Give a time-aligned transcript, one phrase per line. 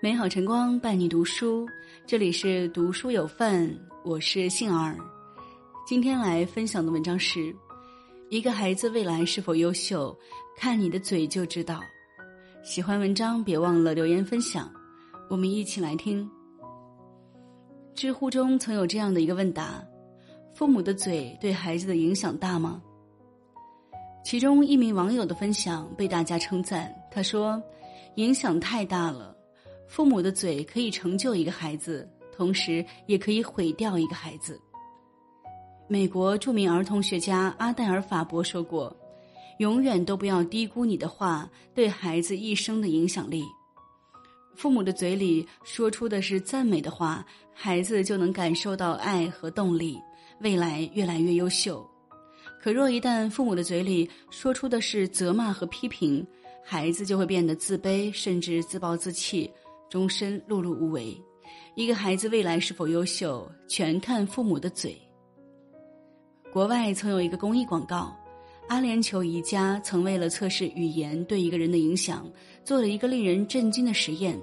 [0.00, 1.66] 美好晨光伴你读书，
[2.06, 3.68] 这里是读书有范，
[4.04, 4.96] 我是杏儿。
[5.84, 7.52] 今天来分享的文章是：
[8.30, 10.16] 一个孩子未来是否优秀，
[10.56, 11.80] 看你的嘴就知道。
[12.62, 14.72] 喜欢文章别忘了留言分享，
[15.28, 16.30] 我们一起来听。
[17.92, 19.82] 知乎中曾有这样的一个问答：
[20.54, 22.80] 父母的嘴对孩子的影响大吗？
[24.24, 27.60] 其中一名网友的分享被大家称赞，他说
[28.14, 29.34] ：“影响太大了。”
[29.88, 34.60] 父母的嘴可以成就一个孩子，同时也可以毁掉一个孩子。
[35.88, 38.94] 美国著名儿童学家阿黛尔·法伯说过
[39.58, 43.42] ：“永远都不要低估你的话对孩子一生的影响力。
[44.54, 49.98] 父母的嘴里说出的是赞美的话，孩子就能感受到爱和动力，
[50.40, 51.88] 未来越来越优秀。
[52.60, 56.26] 可若一旦父母的嘴里说出的是责骂和批评，
[56.62, 59.50] 孩子就会变得自卑，甚至自暴自弃。”
[59.88, 61.16] 终身碌碌无为，
[61.74, 65.00] 一个孩子未来是否优秀，全看父母的嘴。
[66.52, 68.14] 国外曾有一个公益广告，
[68.68, 72.30] 阿联酋一家曾为了测试语言对一个人的影响，
[72.64, 74.38] 做了一个令人震惊的实验。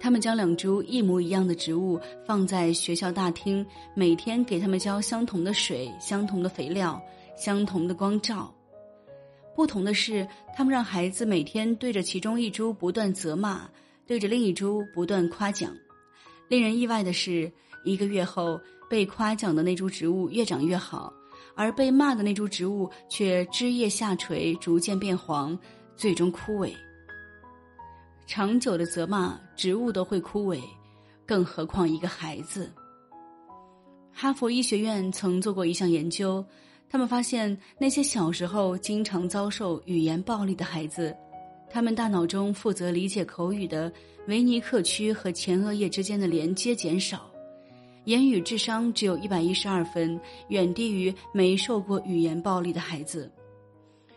[0.00, 3.64] 他们将两株一模一样的植物放在学校大厅，
[3.94, 7.00] 每天给他们浇相同的水、相同的肥料、
[7.36, 8.52] 相同的光照。
[9.54, 13.68] 不同的是，他们让孩子每天对着其中一株不断责骂。
[14.06, 15.74] 对着另一株不断夸奖，
[16.48, 17.50] 令人意外的是，
[17.84, 21.12] 一个月后被夸奖的那株植物越长越好，
[21.54, 25.58] 而被骂的那株植物却枝叶下垂，逐渐变黄，
[25.96, 26.72] 最终枯萎。
[28.26, 30.60] 长久的责骂，植物都会枯萎，
[31.24, 32.72] 更何况一个孩子。
[34.12, 36.44] 哈佛医学院曾做过一项研究，
[36.88, 41.14] 他们发现那些小时候经常遭受语言暴力的孩子。
[41.76, 43.92] 他们大脑中负责理解口语的
[44.28, 47.30] 维尼克区和前额叶之间的连接减少，
[48.06, 50.18] 言语智商只有一百一十二分，
[50.48, 53.30] 远低于没受过语言暴力的孩子。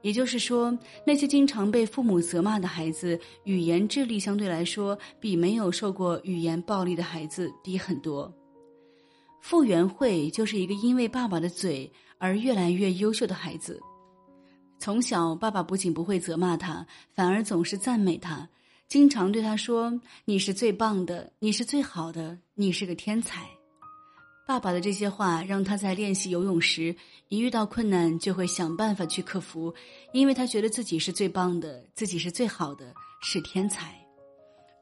[0.00, 0.74] 也就是说，
[1.06, 8.32] 那些经常被父母责骂的孩子，语言智力相对来说比没有受过语言暴力的孩子低很多。
[9.42, 13.78] 傅园慧就是一个因为爸爸的嘴而越来越优秀的孩子。
[14.82, 16.84] 从小，爸爸不仅不会责骂他，
[17.14, 18.48] 反而总是赞美他，
[18.88, 23.46] 经常对他说：“你是最棒的，你是最好的，你是个天才。”
[24.44, 26.96] 爸爸的这些话让他在练习游泳时，
[27.28, 29.72] 一遇到困难就会想办法去克服，
[30.12, 32.92] 因为他觉得自己是最棒的，自己是最好的，
[33.22, 33.96] 是天才。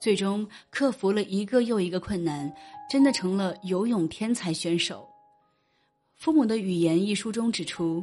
[0.00, 2.50] 最终克服了一个又一个困难，
[2.91, 5.06] 真的成了游泳天才选手。
[6.16, 8.03] 《父母的语言》一书中指出。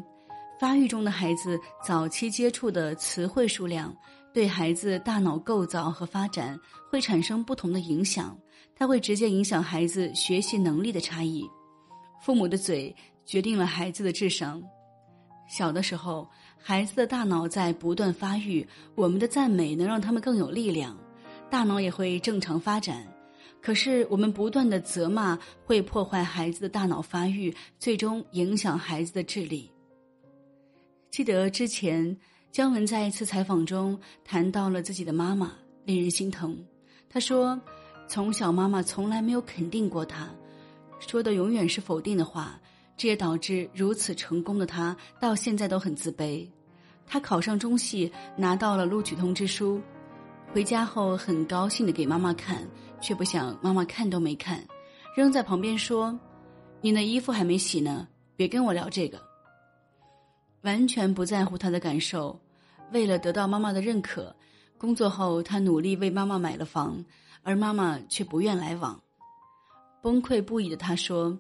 [0.60, 3.96] 发育中的孩子早期接触的词汇数量，
[4.34, 6.60] 对孩子大脑构造和发展
[6.90, 8.36] 会产生不同的影响，
[8.76, 11.48] 它会直接影响孩子学习能力的差异。
[12.20, 14.62] 父母的嘴决定了孩子的智商。
[15.48, 20.98] 小的时候，孩子的大脑在不断发育，我们的赞美能让他们更有力量，
[21.52, 23.06] 大脑也会正常发展。
[23.62, 29.72] 可是，我们不断的责骂会破坏孩子的大脑发育，最终影响孩子的智力。
[31.18, 32.16] 记得之前
[32.52, 35.52] 姜文在一次采访中谈到了自己的妈妈，
[35.84, 36.64] 令人心疼。
[37.10, 37.60] 他说
[38.08, 40.30] ：“从小妈妈从来没有肯定过他，
[41.00, 42.62] 说的永远是否定的话，
[42.96, 46.48] 这也导致如此成功的他到现在都很自卑。
[47.08, 49.82] 他考上中戏，拿到了录取通知书，
[50.54, 52.62] 回家后很高兴的给妈妈看，
[53.02, 54.64] 却不想妈妈看都没看，
[55.16, 56.16] 扔在旁边说
[56.80, 59.20] ：‘你那衣服还没洗呢，别跟我聊这个。’”
[60.68, 62.38] 完全不在乎他的感受，
[62.92, 64.36] 为了得到妈妈的认可，
[64.78, 67.02] 工作后他努力为妈妈买了房，
[67.42, 69.02] 而妈妈却不愿来往。
[70.02, 71.40] 崩溃不已的他说：“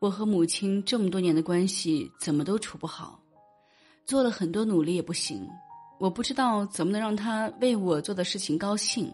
[0.00, 3.22] 我和母亲这么多年的关系怎么都处不好，
[4.04, 5.48] 做了很多努力也不行。
[6.00, 9.08] 我不知道怎么能让他为我做的事情高兴，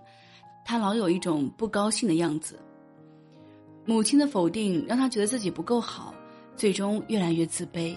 [0.64, 2.58] 他老有一种不高兴的样子。
[3.84, 6.14] 母亲的否定让他觉得自己不够好，
[6.56, 7.94] 最终越来越自卑。”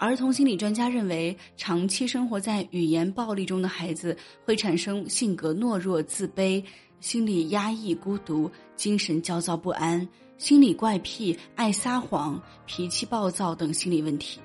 [0.00, 4.16] 儿童心理专家认为，长期生活在语言暴力中的孩子
[4.46, 6.64] 会产生性格懦弱、自卑、
[7.00, 10.08] 心理压抑、孤独、精神焦躁不安、
[10.38, 14.40] 心理怪癖、爱撒谎、脾气暴躁等心理问题。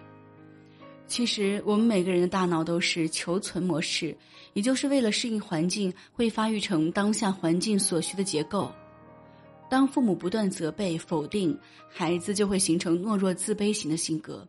[1.08, 4.14] 其实，我们每个人的大脑都是求存模式，
[4.56, 8.70] 也就是为了适应环境，会发育成当下环境所需的结构。
[9.70, 11.58] 当父母不断责备、否定，
[11.90, 14.46] 孩子就会形成懦弱、自卑型的性格。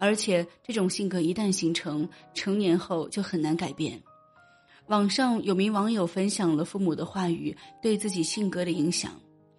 [0.00, 4.02] 而且这种性格一旦形成，成年后就很难改变。
[4.86, 9.12] 网上有名网友分享了父母的话语对自己性格的影响。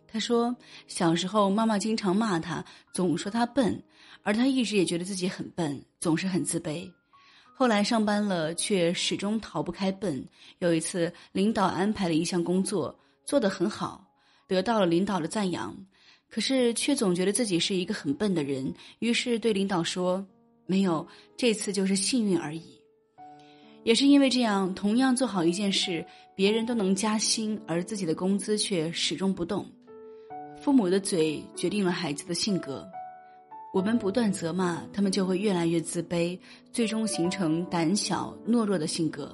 [0.06, 0.54] 他说，
[0.88, 3.82] 小时候妈妈经常骂他，总说他笨，
[4.24, 6.92] 而他一直也觉得自己很笨，总是很自卑。
[7.56, 10.22] 后来上班了，却始终逃不开笨。
[10.60, 12.94] 有一次，领导安排了一项工作，
[13.24, 14.04] 做得很好，
[14.48, 15.74] 得到了领导的赞扬，
[16.31, 20.25] 可是却总觉得自己是一个很笨的人，于是对领导说
[20.66, 21.06] ：“没有，
[21.36, 22.63] 这次就是幸运而已。”
[23.83, 29.66] 也是因为这样，同样做好一件事，别人都能加薪，而自己的工资却始终不动。
[30.62, 32.88] 父母的嘴决定了孩子的性格，
[33.74, 36.39] 我们不断责骂他们，就会越来越自卑，
[36.72, 39.30] 最终形成胆小懦弱的性格。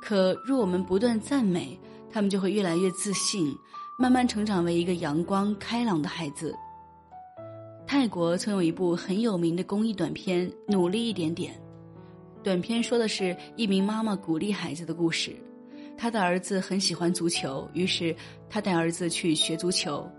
[0.00, 1.78] 可若我们不断赞美
[2.10, 3.52] 他们，就会越来越自信，
[3.98, 6.56] 慢慢成长为一个阳光开朗的孩子。
[7.86, 11.54] 泰国曾有一部很有名的公益短片《努力一点点》。
[12.42, 15.36] 短片说的是一名妈妈鼓励孩子的故事。
[15.96, 18.16] 他的儿子很喜欢足球，于是
[18.48, 20.10] 他带儿子去学足球。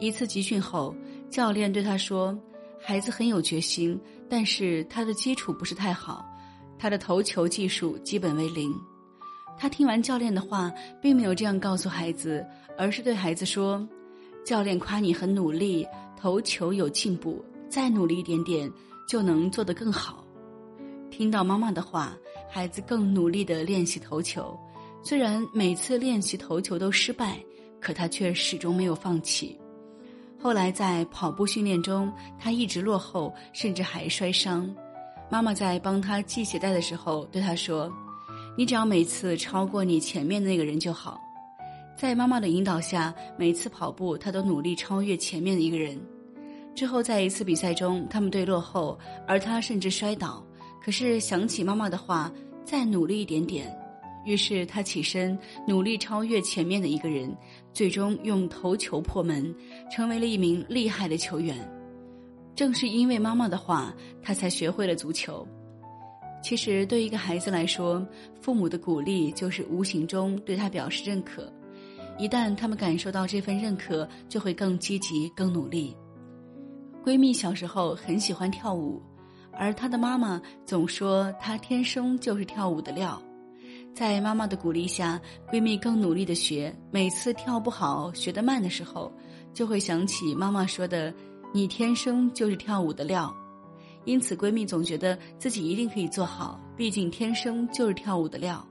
[0.00, 0.94] 一次集训后，
[1.30, 2.36] 教练对他说
[2.80, 6.26] ：“孩子很有决心，但是他的基础不是太好，
[6.78, 8.72] 他的投球技术基本为零。”
[9.58, 12.44] 他听完教练的话，并没有这样告诉孩子，
[12.78, 13.86] 而是对孩子说
[14.44, 15.86] ：“教练夸你很努力，
[16.16, 18.70] 投球有进步，再努力一点点，
[19.08, 20.24] 就能做得更好。”
[21.10, 22.16] 听到妈妈的话，
[22.50, 24.58] 孩子更努力地练习投球。
[25.02, 27.38] 虽然每次练习投球都失败，
[27.80, 29.58] 可他却始终没有放弃。
[30.38, 34.68] 后来在跑步训练中，他一直落后，甚至还摔伤。
[35.30, 37.90] 妈妈在帮他系鞋带的时候对他说
[38.56, 41.20] ：“你只要每次超过你前面的那个人就好。”
[41.96, 45.98] 在妈妈的引导下，每次跑步他都努力超越前面的一个人。
[46.74, 50.44] 之后在一次比赛中，他们队落后，而他甚至摔倒。
[50.84, 52.30] 可是想起妈妈的话，
[52.66, 53.74] 再努力一点点，
[54.26, 57.34] 于是他起身努力超越前面的一个人，
[57.72, 59.52] 最终用头球破门，
[59.90, 61.56] 成为了一名厉害的球员。
[62.54, 65.48] 正是因为妈妈的话，他才学会了足球。
[66.42, 68.06] 其实对一个孩子来说，
[68.38, 71.50] 父母的鼓励就是无形中对他表示认可，
[72.18, 75.96] 一旦他们感受到这份认可，就会更积极、更努力。
[77.04, 79.02] 闺蜜小时候很喜欢跳舞。
[79.58, 83.22] 而她的妈妈总说她天生就是跳舞的料，
[83.94, 85.18] 在妈妈的鼓励下，
[85.50, 86.74] 闺蜜更努力的学。
[86.90, 89.10] 每次跳不好、学得慢的时候，
[89.54, 91.14] 就会想起妈妈说的
[91.54, 93.34] ：“你天生就是跳舞的料。”
[94.04, 98.62] 因此，闺蜜总觉得自己一定可以做好，毕竟天生就是跳舞的料。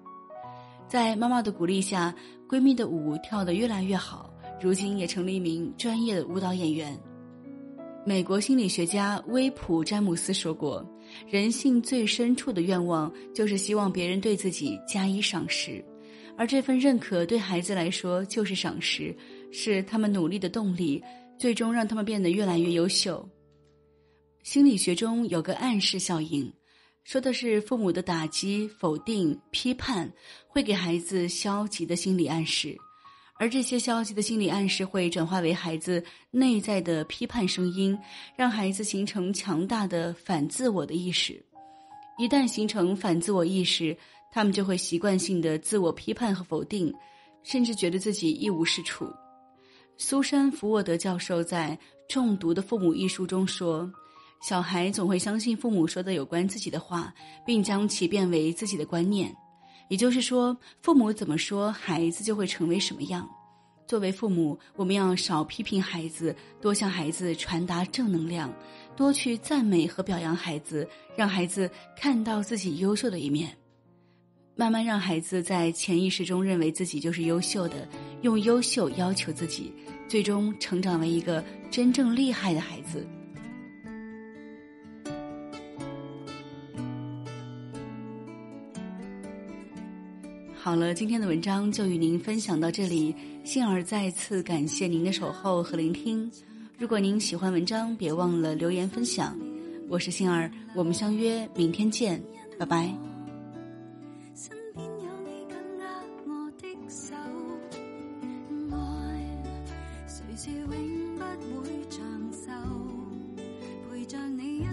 [0.87, 2.13] 在妈妈的鼓励下，
[2.47, 6.97] 闺蜜的舞跳得越来越好，如今也成了一名专业的舞蹈演员。
[8.05, 10.87] 美国心理学家威普詹姆斯说过
[11.27, 15.83] ：“人性最深处的愿望就是希望别人对自己加以赏识，
[16.37, 19.15] 而这份认可对孩子来说就是赏识，
[19.51, 21.03] 是他们努力的动力，
[21.39, 23.27] 最终让他们变得越来越优秀。”
[24.43, 26.53] 心理学中有个暗示效应，
[27.05, 30.11] 说的是父母的打击、否定、批判
[30.47, 32.75] 会给孩子消极的心理暗示。
[33.37, 37.95] 而这些消极的心理暗示会转化为孩子内在的批判声音，
[38.35, 41.39] 让孩子形成强大的反自我的意识。
[42.17, 43.95] 一旦形成反自我意识，
[44.31, 46.91] 他们就会习惯性的自我批判和否定，
[47.43, 49.05] 甚至觉得自己一无是处。
[49.95, 51.77] 苏珊·福沃德教授在
[52.12, 53.91] 《中毒的父母》一书中说
[54.47, 57.11] ：“小孩总会相信父母说的有关自己的话，
[57.43, 59.35] 并将其变为自己的观念。”
[59.89, 63.27] 也就是说，父母怎么说，孩子就会成为什么样。
[63.87, 68.53] 作为父母，我们要少批评孩子，多向孩子传达正能量，
[68.95, 73.51] 多去赞美和表扬孩子，让孩子看到自己优秀的一面，
[74.55, 77.89] 慢慢让孩子在潜意识中认为自己就是优秀的，
[78.21, 79.73] 用优秀要求自己，
[80.07, 83.07] 最终成长为一个真正厉害的孩子。
[90.65, 93.15] 好了，今天的文章就与您分享到这里。
[93.43, 96.27] 幸儿再次感谢您的守候和聆听。
[96.79, 99.38] 如果您喜欢文章，别忘了留言分享。
[99.88, 102.19] 我是幸儿，我们相约明天见，
[102.57, 102.91] 拜拜。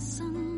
[0.03, 0.52] 千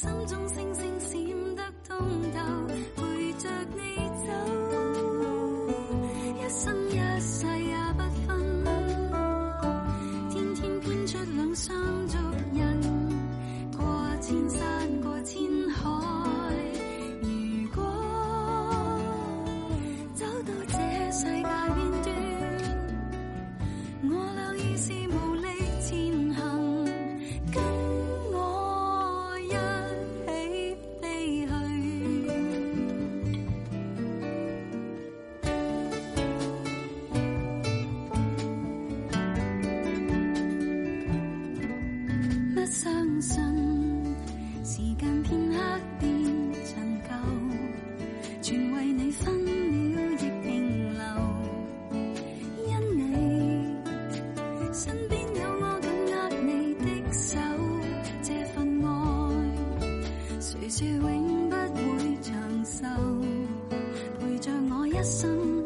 [0.00, 0.46] 心中
[60.78, 62.86] 是永不会长寿，
[64.20, 65.57] 陪着我一生。